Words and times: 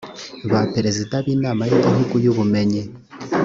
ba 0.51 0.61
perezida 0.73 1.15
b 1.25 1.27
inama 1.35 1.63
y 1.69 1.73
igihugu 1.75 2.15
y 2.23 2.29
ubumenyi 2.31 2.81